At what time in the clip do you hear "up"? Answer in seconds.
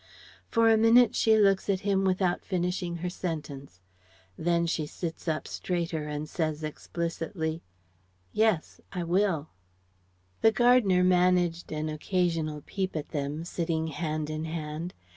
5.27-5.47